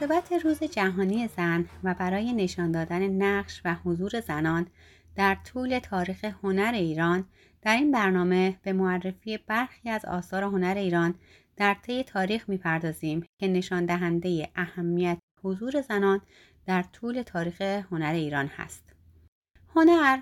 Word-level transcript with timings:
مناسبت 0.00 0.32
روز 0.32 0.62
جهانی 0.62 1.28
زن 1.28 1.68
و 1.84 1.94
برای 1.94 2.32
نشان 2.32 2.72
دادن 2.72 3.08
نقش 3.08 3.60
و 3.64 3.74
حضور 3.74 4.20
زنان 4.20 4.66
در 5.14 5.34
طول 5.34 5.78
تاریخ 5.78 6.24
هنر 6.24 6.72
ایران 6.74 7.24
در 7.62 7.76
این 7.76 7.92
برنامه 7.92 8.56
به 8.62 8.72
معرفی 8.72 9.38
برخی 9.38 9.90
از 9.90 10.04
آثار 10.04 10.42
هنر 10.42 10.74
ایران 10.76 11.14
در 11.56 11.76
طی 11.82 12.04
تاریخ 12.04 12.48
می‌پردازیم 12.48 13.24
که 13.40 13.48
نشان 13.48 13.86
دهنده 13.86 14.48
اهمیت 14.56 15.18
حضور 15.44 15.80
زنان 15.80 16.20
در 16.66 16.82
طول 16.82 17.22
تاریخ 17.22 17.60
هنر 17.60 18.12
ایران 18.12 18.46
هست. 18.46 18.84
هنر 19.74 20.18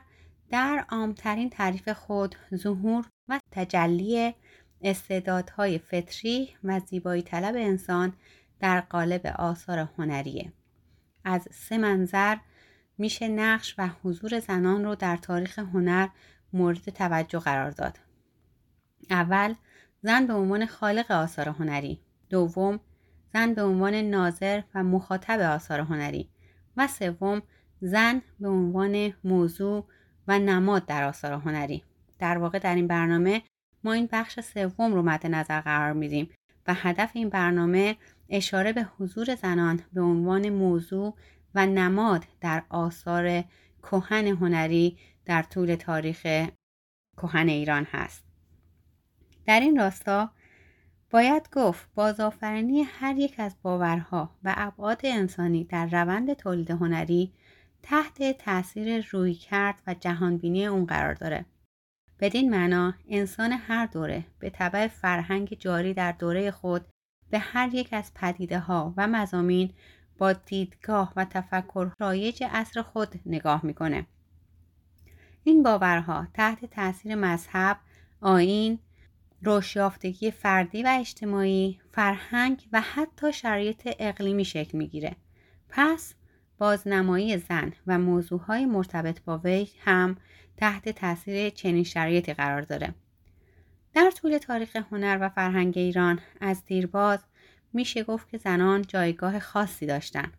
در 0.50 0.84
عامترین 0.88 1.50
تعریف 1.50 1.88
خود 1.88 2.34
ظهور 2.54 3.04
و 3.28 3.40
تجلی 3.50 4.34
استعدادهای 4.82 5.78
فطری 5.78 6.48
و 6.64 6.80
زیبایی 6.80 7.22
طلب 7.22 7.54
انسان 7.56 8.12
در 8.60 8.80
قالب 8.80 9.26
آثار 9.26 9.88
هنریه. 9.98 10.52
از 11.24 11.48
سه 11.50 11.78
منظر 11.78 12.36
میشه 12.98 13.28
نقش 13.28 13.74
و 13.78 13.88
حضور 14.02 14.40
زنان 14.40 14.84
رو 14.84 14.94
در 14.94 15.16
تاریخ 15.16 15.58
هنر 15.58 16.08
مورد 16.52 16.90
توجه 16.90 17.38
قرار 17.38 17.70
داد. 17.70 17.98
اول 19.10 19.54
زن 20.02 20.26
به 20.26 20.32
عنوان 20.32 20.66
خالق 20.66 21.10
آثار 21.10 21.48
هنری 21.48 22.00
دوم 22.30 22.80
زن 23.32 23.54
به 23.54 23.62
عنوان 23.62 23.94
ناظر 23.94 24.62
و 24.74 24.82
مخاطب 24.82 25.40
آثار 25.40 25.80
هنری 25.80 26.28
و 26.76 26.86
سوم 26.86 27.42
زن 27.80 28.22
به 28.40 28.48
عنوان 28.48 29.12
موضوع 29.24 29.84
و 30.28 30.38
نماد 30.38 30.86
در 30.86 31.04
آثار 31.04 31.32
هنری 31.32 31.82
در 32.18 32.38
واقع 32.38 32.58
در 32.58 32.74
این 32.74 32.86
برنامه 32.86 33.42
ما 33.84 33.92
این 33.92 34.08
بخش 34.12 34.40
سوم 34.40 34.94
رو 34.94 35.02
مد 35.02 35.26
نظر 35.26 35.60
قرار 35.60 35.92
میدیم 35.92 36.30
و 36.66 36.74
هدف 36.74 37.10
این 37.14 37.28
برنامه 37.28 37.96
اشاره 38.28 38.72
به 38.72 38.86
حضور 38.98 39.34
زنان 39.34 39.82
به 39.92 40.00
عنوان 40.00 40.48
موضوع 40.48 41.14
و 41.54 41.66
نماد 41.66 42.24
در 42.40 42.62
آثار 42.68 43.44
کهن 43.82 44.26
هنری 44.26 44.98
در 45.24 45.42
طول 45.42 45.74
تاریخ 45.74 46.22
کهن 47.16 47.48
ایران 47.48 47.86
هست. 47.90 48.24
در 49.46 49.60
این 49.60 49.78
راستا 49.78 50.30
باید 51.10 51.48
گفت 51.52 51.88
بازآفرینی 51.94 52.82
هر 52.82 53.18
یک 53.18 53.34
از 53.38 53.56
باورها 53.62 54.30
و 54.44 54.54
ابعاد 54.56 55.00
انسانی 55.04 55.64
در 55.64 55.86
روند 55.86 56.32
تولید 56.32 56.70
هنری 56.70 57.32
تحت 57.82 58.38
تاثیر 58.38 59.06
روی 59.10 59.34
کرد 59.34 59.82
و 59.86 59.94
جهانبینی 59.94 60.66
اون 60.66 60.86
قرار 60.86 61.14
داره. 61.14 61.44
بدین 62.20 62.50
معنا 62.50 62.94
انسان 63.08 63.52
هر 63.52 63.86
دوره 63.86 64.24
به 64.38 64.50
طبع 64.50 64.86
فرهنگ 64.86 65.56
جاری 65.58 65.94
در 65.94 66.12
دوره 66.12 66.50
خود 66.50 66.86
به 67.34 67.40
هر 67.40 67.74
یک 67.74 67.88
از 67.92 68.12
پدیده 68.14 68.58
ها 68.58 68.94
و 68.96 69.06
مزامین 69.06 69.70
با 70.18 70.32
دیدگاه 70.32 71.12
و 71.16 71.24
تفکر 71.24 71.90
رایج 72.00 72.44
عصر 72.50 72.82
خود 72.82 73.20
نگاه 73.26 73.66
می‌کنه 73.66 74.06
این 75.44 75.62
باورها 75.62 76.26
تحت 76.34 76.64
تاثیر 76.64 77.14
مذهب، 77.14 77.76
آین، 78.20 78.78
رشیافتگی 79.42 80.30
فردی 80.30 80.82
و 80.82 80.96
اجتماعی، 81.00 81.80
فرهنگ 81.92 82.68
و 82.72 82.80
حتی 82.80 83.32
شرایط 83.32 83.88
اقلیمی 83.98 84.44
شکل 84.44 84.78
می‌گیره. 84.78 85.16
پس 85.68 86.14
بازنمایی 86.58 87.38
زن 87.38 87.72
و 87.86 87.98
موضوعهای 87.98 88.66
مرتبط 88.66 89.20
با 89.20 89.38
وی 89.38 89.68
هم 89.84 90.16
تحت 90.56 90.88
تاثیر 90.88 91.50
چنین 91.50 91.84
شرایطی 91.84 92.34
قرار 92.34 92.62
داره. 92.62 92.94
در 93.94 94.10
طول 94.10 94.38
تاریخ 94.38 94.76
هنر 94.76 95.18
و 95.20 95.28
فرهنگ 95.28 95.78
ایران 95.78 96.18
از 96.40 96.64
دیرباز 96.66 97.18
میشه 97.72 98.04
گفت 98.04 98.28
که 98.28 98.38
زنان 98.38 98.82
جایگاه 98.82 99.38
خاصی 99.38 99.86
داشتند 99.86 100.32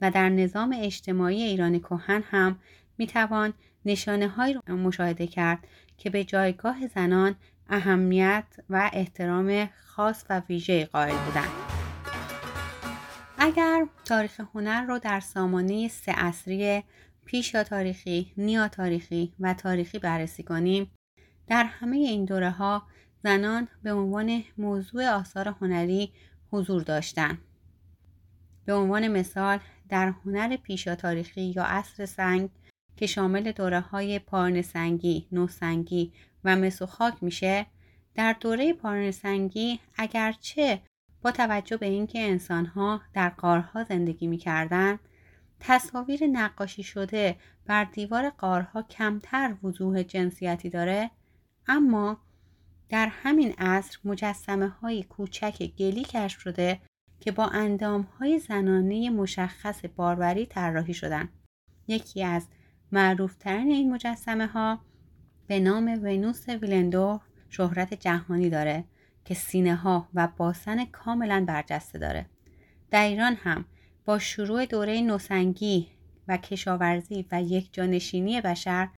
و 0.00 0.10
در 0.10 0.28
نظام 0.28 0.76
اجتماعی 0.78 1.42
ایران 1.42 1.78
کهن 1.78 2.22
هم 2.30 2.58
می‌توان 2.98 3.52
نشانه 3.84 4.28
هایی 4.28 4.54
رو 4.66 4.76
مشاهده 4.76 5.26
کرد 5.26 5.58
که 5.98 6.10
به 6.10 6.24
جایگاه 6.24 6.86
زنان 6.86 7.34
اهمیت 7.68 8.44
و 8.70 8.90
احترام 8.92 9.68
خاص 9.86 10.24
و 10.30 10.42
ویژه 10.48 10.84
قائل 10.84 11.16
بودند. 11.16 11.50
اگر 13.38 13.86
تاریخ 14.04 14.40
هنر 14.54 14.82
رو 14.82 14.98
در 14.98 15.20
سامانه 15.20 15.88
سه 15.88 16.12
اصری 16.16 16.82
پیشا 17.24 17.64
تاریخی، 17.64 18.32
نیا 18.36 18.68
تاریخی 18.68 19.32
و 19.40 19.54
تاریخی 19.54 19.98
بررسی 19.98 20.42
کنیم 20.42 20.90
در 21.46 21.64
همه 21.64 21.96
این 21.96 22.24
دوره 22.24 22.50
ها 22.50 22.82
زنان 23.24 23.68
به 23.82 23.92
عنوان 23.92 24.44
موضوع 24.58 25.08
آثار 25.08 25.48
هنری 25.60 26.12
حضور 26.52 26.82
داشتند. 26.82 27.38
به 28.64 28.74
عنوان 28.74 29.08
مثال 29.08 29.58
در 29.88 30.14
هنر 30.24 30.56
پیشا 30.56 30.94
تاریخی 30.94 31.52
یا 31.56 31.64
عصر 31.64 32.06
سنگ 32.06 32.50
که 32.96 33.06
شامل 33.06 33.52
دوره 33.52 33.80
های 33.80 34.18
پارنسنگی، 34.18 35.26
نوسنگی 35.32 36.12
و 36.44 36.56
مسوخاک 36.56 37.22
میشه 37.22 37.66
در 38.14 38.36
دوره 38.40 38.72
پارنسنگی 38.72 39.80
اگرچه 39.96 40.80
با 41.22 41.30
توجه 41.30 41.76
به 41.76 41.86
اینکه 41.86 42.20
انسانها 42.20 43.00
در 43.12 43.28
قارها 43.28 43.84
زندگی 43.84 44.26
می‌کردند 44.26 44.98
تصاویر 45.60 46.26
نقاشی 46.26 46.82
شده 46.82 47.36
بر 47.66 47.84
دیوار 47.84 48.30
قارها 48.30 48.82
کمتر 48.82 49.56
وضوح 49.62 50.02
جنسیتی 50.02 50.70
داره 50.70 51.10
اما 51.66 52.23
در 52.94 53.06
همین 53.06 53.54
عصر 53.58 53.98
مجسمه 54.04 54.68
های 54.68 55.02
کوچک 55.02 55.62
گلی 55.78 56.04
کشف 56.04 56.40
شده 56.40 56.80
که 57.20 57.32
با 57.32 57.46
اندام 57.46 58.02
های 58.02 58.38
زنانه 58.38 59.10
مشخص 59.10 59.84
باروری 59.96 60.46
طراحی 60.46 60.94
شدن 60.94 61.28
یکی 61.88 62.24
از 62.24 62.46
معروفترین 62.92 63.70
این 63.70 63.92
مجسمه 63.92 64.46
ها 64.46 64.78
به 65.46 65.60
نام 65.60 65.84
ونوس 66.02 66.48
ویلندور 66.48 67.20
شهرت 67.50 67.94
جهانی 67.94 68.50
داره 68.50 68.84
که 69.24 69.34
سینه 69.34 69.74
ها 69.74 70.08
و 70.14 70.28
باسن 70.36 70.84
کاملا 70.84 71.44
برجسته 71.48 71.98
داره. 71.98 72.26
در 72.90 73.04
ایران 73.04 73.34
هم 73.34 73.64
با 74.04 74.18
شروع 74.18 74.66
دوره 74.66 75.00
نوسنگی 75.00 75.88
و 76.28 76.36
کشاورزی 76.36 77.26
و 77.32 77.42
یک 77.42 77.72
جانشینی 77.72 78.40
بشر 78.40 78.88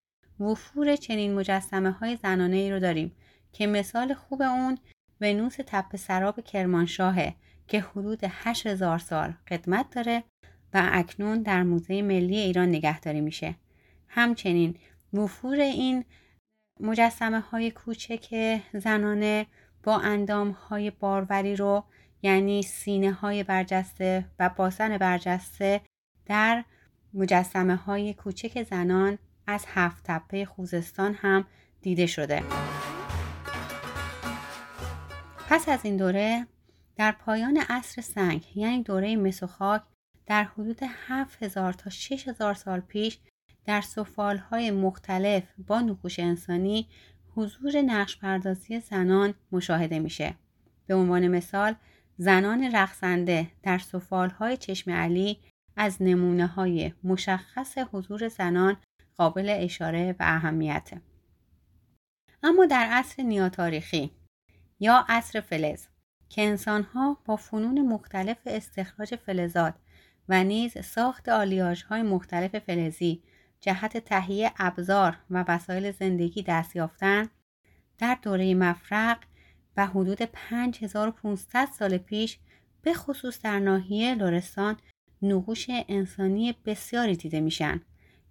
وفور 0.40 0.96
چنین 0.96 1.34
مجسمه 1.34 1.90
های 1.90 2.16
زنانه 2.16 2.56
ای 2.56 2.70
رو 2.70 2.80
داریم. 2.80 3.12
که 3.56 3.66
مثال 3.66 4.14
خوب 4.14 4.42
اون 4.42 4.78
ونوس 5.20 5.56
تپه 5.66 5.98
سراب 5.98 6.40
کرمانشاهه 6.40 7.34
که 7.68 7.80
حدود 7.80 8.20
8000 8.24 8.98
سال 8.98 9.34
قدمت 9.48 9.86
داره 9.94 10.24
و 10.74 10.88
اکنون 10.92 11.42
در 11.42 11.62
موزه 11.62 12.02
ملی 12.02 12.38
ایران 12.38 12.68
نگهداری 12.68 13.20
میشه. 13.20 13.54
همچنین 14.08 14.76
وفور 15.12 15.60
این 15.60 16.04
مجسمه 16.80 17.40
های 17.40 17.70
کوچک 17.70 18.60
زنانه 18.72 19.46
با 19.82 19.98
اندام 19.98 20.50
های 20.50 20.90
باروری 20.90 21.56
رو 21.56 21.84
یعنی 22.22 22.62
سینه 22.62 23.12
های 23.12 23.44
برجسته 23.44 24.24
و 24.38 24.48
باسن 24.48 24.98
برجسته 24.98 25.80
در 26.26 26.64
مجسمه 27.14 27.76
های 27.76 28.14
کوچک 28.14 28.62
زنان 28.62 29.18
از 29.46 29.64
هفت 29.68 30.04
تپه 30.04 30.44
خوزستان 30.44 31.14
هم 31.14 31.44
دیده 31.80 32.06
شده. 32.06 32.42
پس 35.48 35.68
از 35.68 35.80
این 35.84 35.96
دوره 35.96 36.46
در 36.96 37.12
پایان 37.12 37.56
عصر 37.68 38.02
سنگ 38.02 38.46
یعنی 38.54 38.82
دوره 38.82 39.16
مسوخاک 39.16 39.82
در 40.26 40.44
حدود 40.44 40.78
7000 40.82 41.72
تا 41.72 41.90
6000 41.90 42.54
سال 42.54 42.80
پیش 42.80 43.18
در 43.64 43.84
های 44.50 44.70
مختلف 44.70 45.42
با 45.66 45.80
نقوش 45.80 46.18
انسانی 46.18 46.88
حضور 47.34 47.82
نقش 47.82 48.18
پردازی 48.18 48.80
زنان 48.80 49.34
مشاهده 49.52 49.98
میشه. 49.98 50.34
به 50.86 50.94
عنوان 50.94 51.28
مثال 51.28 51.74
زنان 52.16 52.76
رقصنده 52.76 53.46
در 53.62 53.80
های 54.38 54.56
چشم 54.56 54.90
علی 54.90 55.38
از 55.76 55.96
نمونه 56.00 56.46
های 56.46 56.92
مشخص 57.04 57.78
حضور 57.78 58.28
زنان 58.28 58.76
قابل 59.16 59.56
اشاره 59.58 60.12
و 60.12 60.16
اهمیته. 60.20 61.00
اما 62.42 62.66
در 62.66 62.86
عصر 62.90 63.22
نیاتاریخی 63.22 64.10
یا 64.80 65.04
عصر 65.08 65.40
فلز 65.40 65.86
که 66.28 66.42
انسانها 66.42 67.18
با 67.24 67.36
فنون 67.36 67.88
مختلف 67.88 68.38
استخراج 68.46 69.14
فلزات 69.14 69.74
و 70.28 70.44
نیز 70.44 70.84
ساخت 70.84 71.28
های 71.28 72.02
مختلف 72.02 72.58
فلزی 72.58 73.22
جهت 73.60 73.96
تهیه 73.98 74.52
ابزار 74.58 75.18
و 75.30 75.44
وسایل 75.48 75.92
زندگی 75.92 76.42
دست 76.42 76.76
یافتند 76.76 77.30
در 77.98 78.18
دوره 78.22 78.54
مفرق 78.54 79.18
و 79.76 79.86
حدود 79.86 80.22
5500 80.22 81.68
سال 81.78 81.98
پیش 81.98 82.38
به 82.82 82.94
خصوص 82.94 83.42
در 83.42 83.58
ناحیه 83.58 84.14
لرستان 84.14 84.76
نقوش 85.22 85.66
انسانی 85.68 86.54
بسیاری 86.64 87.16
دیده 87.16 87.40
میشن 87.40 87.80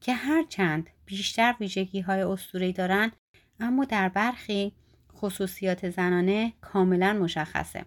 که 0.02 0.14
هرچند 0.14 0.90
بیشتر 1.06 1.56
ویژگی 1.60 2.00
های 2.00 2.38
دارند 2.74 3.16
اما 3.60 3.86
در 3.86 4.10
برخی 4.10 4.74
خصوصیات 5.16 5.90
زنانه 5.90 6.54
کاملا 6.62 7.14
مشخصه. 7.14 7.86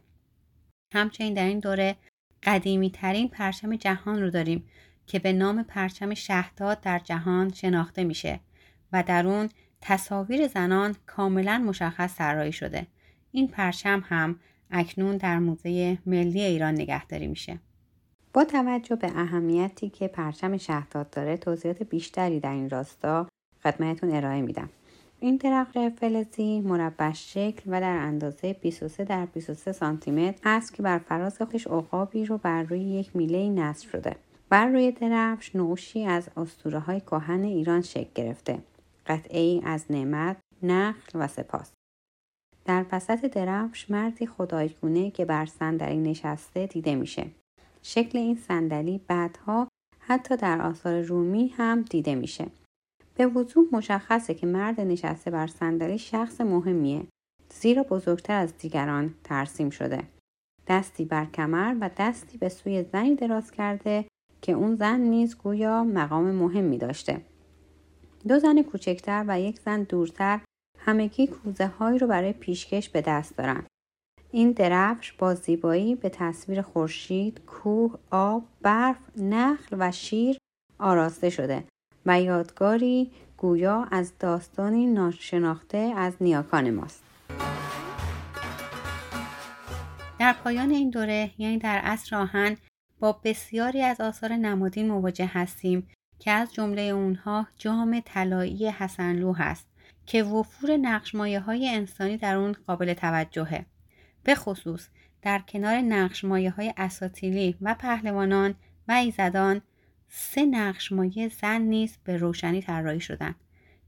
همچنین 0.95 1.35
در 1.35 1.47
این 1.47 1.59
دوره 1.59 1.97
قدیمی 2.43 2.91
ترین 2.91 3.29
پرچم 3.29 3.77
جهان 3.77 4.23
رو 4.23 4.31
داریم 4.31 4.69
که 5.07 5.19
به 5.19 5.33
نام 5.33 5.63
پرچم 5.63 6.15
شهداد 6.15 6.81
در 6.81 6.99
جهان 6.99 7.53
شناخته 7.53 8.05
میشه 8.05 8.41
و 8.93 9.03
در 9.03 9.27
اون 9.27 9.49
تصاویر 9.81 10.47
زنان 10.47 10.97
کاملا 11.07 11.59
مشخص 11.59 12.17
طراحی 12.17 12.53
شده. 12.53 12.87
این 13.33 13.49
پرچم 13.49 14.05
هم 14.07 14.41
اکنون 14.71 15.17
در 15.17 15.39
موزه 15.39 15.99
ملی 16.07 16.43
ایران 16.43 16.75
نگهداری 16.75 17.27
میشه. 17.27 17.59
با 18.33 18.45
توجه 18.45 18.97
به 18.97 19.07
اهمیتی 19.17 19.89
که 19.89 20.09
پرچم 20.09 20.57
شهداد 20.57 21.11
داره 21.11 21.37
توضیحات 21.37 21.83
بیشتری 21.83 22.41
در 22.41 22.53
این 22.53 22.71
راستا 22.71 23.29
خدمتتون 23.63 24.15
ارائه 24.15 24.43
میدم. 24.43 24.71
این 25.21 25.37
درخت 25.37 25.89
فلزی 25.89 26.61
مربع 26.61 27.13
شکل 27.13 27.63
و 27.67 27.81
در 27.81 27.97
اندازه 27.97 28.53
23 28.53 29.05
در 29.05 29.27
23 29.27 29.73
سانتی 29.73 30.11
متر 30.11 30.41
است 30.45 30.75
که 30.75 30.83
بر 30.83 30.99
فراز 30.99 31.39
خودش 31.39 31.67
عقابی 31.67 32.25
رو 32.25 32.39
بر 32.39 32.63
روی 32.63 32.81
یک 32.81 33.17
میله 33.17 33.49
نصب 33.49 33.89
شده. 33.89 34.17
بر 34.49 34.67
روی 34.67 34.93
درفش 34.93 35.57
نوشی 35.57 36.05
از 36.05 36.29
اسطوره 36.37 36.79
های 36.79 37.01
کهن 37.01 37.45
ایران 37.45 37.81
شکل 37.81 38.11
گرفته. 38.15 38.59
قطعه 39.07 39.41
ای 39.41 39.63
از 39.65 39.85
نعمت 39.91 40.37
نخل 40.63 41.19
و 41.19 41.29
سپاس. 41.29 41.73
در 42.65 42.85
وسط 42.93 43.25
درفش 43.25 43.91
مردی 43.91 44.27
خدایگونه 44.27 45.11
که 45.11 45.25
بر 45.25 45.47
صندلی 45.47 45.97
نشسته 45.97 46.67
دیده 46.67 46.95
میشه. 46.95 47.27
شکل 47.83 48.19
این 48.19 48.37
صندلی 48.37 49.01
بعدها 49.07 49.69
حتی 49.99 50.37
در 50.37 50.63
آثار 50.63 51.01
رومی 51.01 51.49
هم 51.49 51.83
دیده 51.83 52.15
میشه. 52.15 52.47
به 53.19 53.27
وضوح 53.27 53.65
مشخصه 53.73 54.35
که 54.35 54.47
مرد 54.47 54.81
نشسته 54.81 55.31
بر 55.31 55.47
صندلی 55.47 55.99
شخص 55.99 56.41
مهمیه. 56.41 57.07
زیرا 57.51 57.83
بزرگتر 57.83 58.41
از 58.41 58.59
دیگران 58.59 59.15
ترسیم 59.25 59.71
شده. 59.71 60.03
دستی 60.69 61.05
بر 61.05 61.25
کمر 61.25 61.77
و 61.81 61.91
دستی 61.97 62.39
به 62.39 62.49
سوی 62.49 62.83
زنی 62.83 63.15
دراز 63.15 63.51
کرده 63.51 64.05
که 64.43 64.53
اون 64.53 64.77
زن 64.77 65.01
نیز 65.01 65.37
گویا 65.39 65.85
مقام 65.85 66.31
مهمی 66.31 66.79
داشته. 66.79 67.21
دو 68.29 68.39
زن 68.39 68.63
کوچکتر 68.63 69.25
و 69.29 69.41
یک 69.41 69.61
زن 69.61 69.83
دورتر 69.83 70.41
همگی 70.79 71.27
کوزه 71.27 71.67
هایی 71.67 71.99
رو 71.99 72.07
برای 72.07 72.33
پیشکش 72.33 72.89
به 72.89 73.01
دست 73.01 73.37
دارن. 73.37 73.67
این 74.31 74.53
درفش 74.53 75.13
با 75.13 75.35
زیبایی 75.35 75.95
به 75.95 76.09
تصویر 76.09 76.63
خورشید، 76.63 77.41
کوه، 77.47 77.99
آب، 78.11 78.45
برف، 78.63 78.99
نخل 79.17 79.77
و 79.79 79.93
شیر 79.93 80.39
آراسته 80.79 81.31
شده. 81.31 81.65
و 82.07 82.21
یادگاری 82.21 83.11
گویا 83.37 83.87
از 83.91 84.13
داستانی 84.19 84.87
ناشناخته 84.87 85.93
از 85.97 86.15
نیاکان 86.21 86.71
ماست. 86.71 87.03
در 90.19 90.33
پایان 90.33 90.71
این 90.71 90.91
دوره 90.91 91.31
یعنی 91.39 91.59
در 91.59 91.79
عصر 91.79 92.17
آهن 92.17 92.57
با 93.01 93.21
بسیاری 93.25 93.83
از 93.83 94.01
آثار 94.01 94.33
نمادین 94.33 94.89
مواجه 94.89 95.31
هستیم 95.33 95.89
که 96.19 96.31
از 96.31 96.55
جمله 96.55 96.83
اونها 96.83 97.47
جام 97.57 98.03
طلایی 98.05 98.69
حسنلو 98.69 99.33
هست 99.33 99.69
که 100.07 100.23
وفور 100.23 100.77
نقشمایه 100.77 101.41
های 101.41 101.69
انسانی 101.69 102.17
در 102.17 102.37
اون 102.37 102.57
قابل 102.67 102.95
توجهه. 102.95 103.67
به 104.25 104.35
خصوص 104.35 104.89
در 105.23 105.39
کنار 105.39 105.77
نقشمایه 105.77 106.51
های 106.51 106.75
اساتیلی 106.77 107.57
و 107.61 107.75
پهلوانان 107.75 108.55
و 108.89 108.93
ایزدان 108.93 109.61
سه 110.09 110.47
نقشمایه 110.47 111.29
زن 111.29 111.61
نیز 111.61 111.97
به 112.05 112.17
روشنی 112.17 112.63
طراحی 112.63 113.01
شدن. 113.01 113.35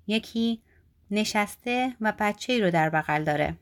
یکی 0.06 0.62
نشسته 1.10 1.96
و 2.00 2.12
بچه 2.18 2.52
ای 2.52 2.60
رو 2.60 2.70
در 2.70 2.90
بغل 2.90 3.24
داره. 3.24 3.56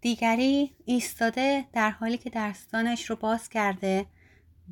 دیگری 0.00 0.72
ایستاده 0.84 1.64
در 1.72 1.90
حالی 1.90 2.18
که 2.18 2.30
دستانش 2.34 3.10
رو 3.10 3.16
باز 3.16 3.48
کرده 3.48 4.06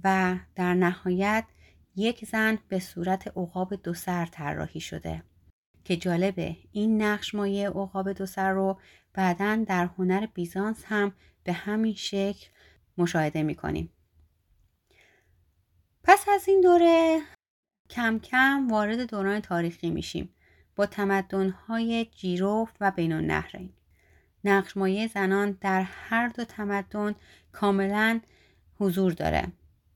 و 0.04 0.36
در 0.54 0.74
نهایت 0.74 1.44
یک 1.96 2.24
زن 2.24 2.58
به 2.68 2.78
صورت 2.78 3.28
عقاب 3.28 3.74
دو 3.74 3.94
سر 3.94 4.26
طراحی 4.26 4.80
شده 4.80 5.22
که 5.84 5.96
جالبه 5.96 6.56
این 6.72 7.02
نقش 7.02 7.34
مایه 7.34 7.68
عقاب 7.68 8.12
دو 8.12 8.26
سر 8.26 8.52
رو 8.52 8.78
بعدا 9.14 9.64
در 9.68 9.90
هنر 9.98 10.26
بیزانس 10.26 10.84
هم 10.86 11.12
به 11.44 11.52
همین 11.52 11.94
شکل 11.94 12.46
مشاهده 12.98 13.42
می‌کنیم 13.42 13.92
پس 16.12 16.28
از 16.28 16.48
این 16.48 16.60
دوره 16.60 17.20
کم 17.90 18.18
کم 18.18 18.68
وارد 18.70 19.10
دوران 19.10 19.40
تاریخی 19.40 19.90
میشیم. 19.90 20.34
با 20.76 20.86
تمدنهای 20.86 22.04
جیروف 22.04 22.70
و 22.80 22.90
بین 22.90 23.12
النهرین. 23.12 23.72
نقشمایه 24.44 25.06
زنان 25.06 25.58
در 25.60 25.82
هر 25.82 26.28
دو 26.28 26.44
تمدن 26.44 27.14
کاملا 27.52 28.20
حضور 28.78 29.12
داره. 29.12 29.46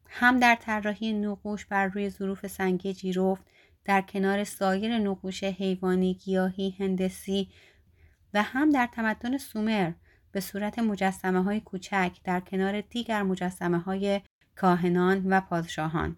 هم 0.08 0.38
در 0.38 0.54
طراحی 0.54 1.12
نقوش 1.12 1.64
بر 1.64 1.86
روی 1.86 2.10
ظروف 2.10 2.46
سنگی 2.46 2.94
جیروفت 2.94 3.42
در 3.84 4.00
کنار 4.00 4.44
سایر 4.44 4.98
نقوش 4.98 5.44
حیوانی 5.44 6.14
گیاهی 6.14 6.76
هندسی 6.78 7.48
و 8.34 8.42
هم 8.42 8.70
در 8.70 8.88
تمدن 8.92 9.38
سومر 9.38 9.92
به 10.32 10.40
صورت 10.40 10.78
مجسمه 10.78 11.42
های 11.42 11.60
کوچک 11.60 12.12
در 12.24 12.40
کنار 12.40 12.80
دیگر 12.80 13.22
مجسمه 13.22 13.78
های 13.78 14.20
کاهنان 14.56 15.22
و 15.26 15.40
پادشاهان. 15.40 16.16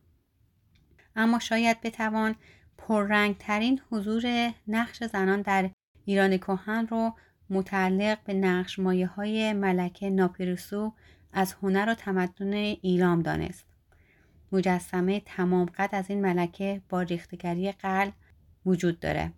اما 1.17 1.39
شاید 1.39 1.81
بتوان 1.81 2.35
پررنگترین 2.79 3.81
حضور 3.91 4.53
نقش 4.69 5.05
زنان 5.05 5.43
در 5.43 5.71
ایران 6.05 6.37
کهن 6.37 6.87
رو 6.87 7.13
متعلق 7.51 8.19
به 8.25 8.35
نقش 8.35 8.79
مایه 8.79 9.07
های 9.07 9.53
ملکه 9.53 10.11
ناپیروسو 10.11 10.93
از 11.33 11.53
هنر 11.63 11.89
و 11.89 11.95
تمدن 11.95 12.53
ایلام 12.83 13.23
دانست. 13.23 13.65
مجسمه 14.53 15.21
تمام 15.21 15.67
قد 15.67 15.89
از 15.93 16.11
این 16.11 16.21
ملکه 16.21 16.83
با 16.89 17.03
ریختگری 17.03 17.73
قلب 17.73 18.13
وجود 18.67 19.01
داره 19.01 19.33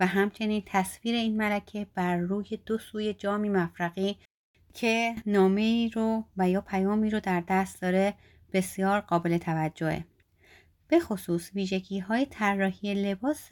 و 0.00 0.06
همچنین 0.06 0.62
تصویر 0.66 1.14
این 1.14 1.36
ملکه 1.36 1.86
بر 1.94 2.16
روی 2.16 2.58
دو 2.66 2.78
سوی 2.78 3.14
جامی 3.14 3.48
مفرقی 3.48 4.16
که 4.76 5.14
نامه 5.26 5.90
رو 5.94 6.24
و 6.36 6.48
یا 6.48 6.60
پیامی 6.60 7.10
رو 7.10 7.20
در 7.20 7.42
دست 7.48 7.82
داره 7.82 8.14
بسیار 8.52 9.00
قابل 9.00 9.38
توجهه. 9.38 10.04
به 10.88 11.00
خصوص 11.00 11.50
ویژگی 11.54 11.98
های 11.98 12.26
طراحی 12.26 12.94
لباس 12.94 13.50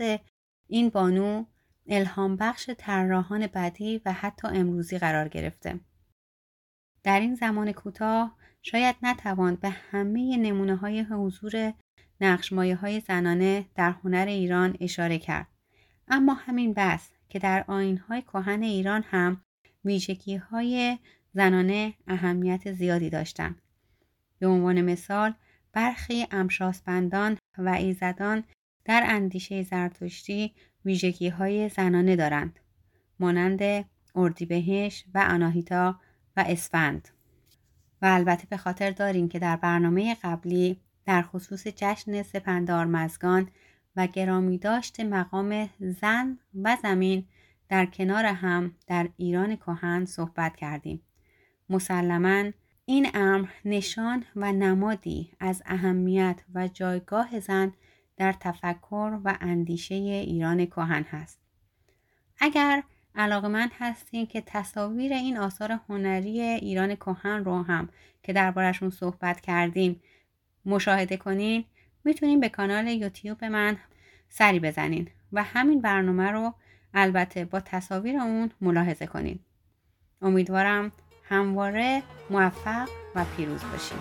این 0.67 0.89
بانو 0.89 1.45
الهام 1.87 2.37
بخش 2.37 2.71
طراحان 2.79 3.47
بعدی 3.47 4.03
و 4.05 4.13
حتی 4.13 4.49
امروزی 4.49 4.99
قرار 4.99 5.29
گرفته. 5.29 5.81
در 7.03 7.21
این 7.21 7.35
زمان 7.35 7.73
کوتاه 7.73 8.37
شاید 8.63 8.97
نتوان 9.03 9.57
به 9.57 9.69
همه 9.71 10.37
نمونه 10.37 10.77
های 10.77 11.01
حضور 11.01 11.73
نقشمایه 12.21 12.77
های 12.77 13.01
زنانه 13.01 13.67
در 13.75 13.91
هنر 13.91 14.27
ایران 14.27 14.77
اشاره 14.81 15.19
کرد. 15.19 15.47
اما 16.09 16.35
همین 16.35 16.75
بس 16.75 17.11
که 17.29 17.39
در 17.39 17.65
آین 17.69 17.99
های 17.99 18.23
کهن 18.23 18.63
ایران 18.63 19.03
هم 19.03 19.45
ویژگی 19.85 20.37
های 20.37 20.99
زنانه 21.35 21.95
اهمیت 22.07 22.73
زیادی 22.73 23.11
داشتند 23.11 23.63
به 24.39 24.47
عنوان 24.47 24.83
مثال 24.83 25.35
برخی 25.73 26.27
امشاسپندان 26.31 27.39
و 27.59 27.69
ایزدان 27.69 28.45
در 28.85 29.05
اندیشه 29.07 29.63
زرتشتی 29.63 30.55
ویژگی 30.85 31.29
های 31.29 31.69
زنانه 31.69 32.17
دارند 32.17 32.61
مانند 33.21 33.85
اردیبهشت 34.15 35.05
و 35.15 35.19
آناهیتا 35.19 36.01
و 36.37 36.45
اسفند. 36.49 37.09
و 38.03 38.07
البته 38.07 38.47
به 38.51 38.57
خاطر 38.57 38.91
داریم 38.91 39.29
که 39.29 39.39
در 39.39 39.57
برنامه 39.57 40.17
قبلی 40.23 40.81
در 41.07 41.23
خصوص 41.23 41.67
جشن 41.67 42.23
سپندار 42.23 42.87
مزگان 42.87 43.49
و 43.97 44.07
گرامی 44.07 44.59
داشت 44.59 45.01
مقام 45.01 45.71
زن 45.81 46.39
و 46.63 46.77
زمین 46.83 47.25
در 47.75 47.87
کنار 47.87 48.25
هم 48.25 48.75
در 48.87 49.09
ایران 49.17 49.57
کهن 49.57 50.05
صحبت 50.05 50.57
کردیم. 50.57 51.03
مسلما 51.71 52.51
این 52.85 53.09
امر 53.15 53.49
نشان 53.65 54.25
و 54.37 54.53
نمادی 54.53 55.31
از 55.41 55.63
اهمیت 55.67 56.41
و 56.55 56.69
جایگاه 56.69 57.41
زن 57.41 57.73
در 58.17 58.33
تفکر 58.33 59.19
و 59.25 59.37
اندیشه 59.41 59.95
ایران 59.95 60.67
کهن 60.67 61.03
هست. 61.03 61.41
اگر 62.39 62.83
علاقمند 63.15 63.71
هستین 63.79 64.27
که 64.27 64.43
تصاویر 64.47 65.13
این 65.13 65.37
آثار 65.37 65.81
هنری 65.89 66.41
ایران 66.41 66.95
کهن 66.95 67.45
رو 67.45 67.63
هم 67.63 67.89
که 68.23 68.33
دربارشون 68.33 68.91
صحبت 68.91 69.41
کردیم 69.41 70.01
مشاهده 70.67 71.17
کنین 71.17 71.65
می‌تونین 72.05 72.41
به 72.41 72.49
کانال 72.49 72.87
یوتیوب 72.87 73.45
من 73.45 73.77
سری 74.29 74.61
بزنین 74.61 75.09
و 75.33 75.43
همین 75.43 75.81
برنامه 75.81 76.31
رو 76.31 76.55
البته 76.95 77.45
با 77.45 77.61
تصاویر 77.61 78.17
اون 78.17 78.51
ملاحظه 78.61 79.07
کنید 79.07 79.41
امیدوارم 80.23 80.93
همواره 81.25 82.03
موفق 82.31 82.89
و 83.15 83.25
پیروز 83.37 83.61
باشید 83.73 83.99